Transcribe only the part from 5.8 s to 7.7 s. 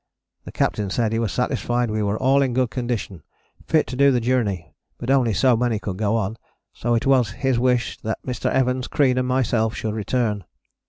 go on, so it was his